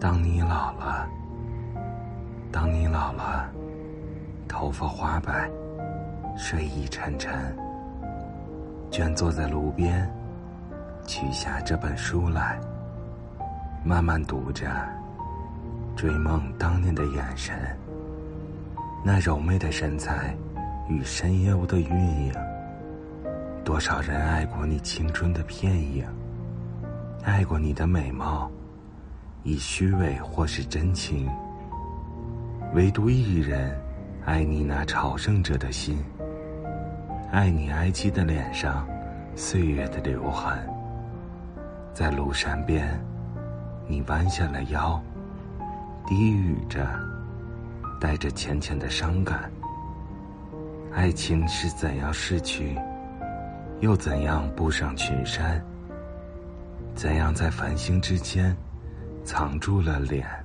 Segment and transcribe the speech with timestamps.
[0.00, 1.06] 当你老了，
[2.50, 3.50] 当你老了，
[4.48, 5.46] 头发花白，
[6.38, 7.54] 睡意沉沉，
[8.90, 10.10] 倦坐在路边，
[11.06, 12.58] 取下这本书来，
[13.84, 14.66] 慢慢读着，
[15.94, 17.54] 追梦当年的眼神，
[19.04, 20.34] 那柔美的身材
[20.88, 21.94] 与深幽的韵
[22.24, 22.32] 影。
[23.62, 26.06] 多少人爱过你青春的片影，
[27.22, 28.50] 爱过你的美貌。
[29.42, 31.28] 以虚伪或是真情，
[32.74, 33.74] 唯独一人
[34.26, 35.98] 爱你那朝圣者的心，
[37.32, 38.86] 爱你哀戚的脸上
[39.34, 40.58] 岁月的留痕。
[41.94, 43.02] 在庐山边，
[43.88, 45.02] 你弯下了腰，
[46.06, 46.86] 低语着，
[47.98, 49.50] 带着浅浅的伤感。
[50.92, 52.78] 爱情是怎样逝去，
[53.80, 55.64] 又怎样步上群山？
[56.94, 58.54] 怎样在繁星之间？
[59.30, 60.39] 藏住了脸。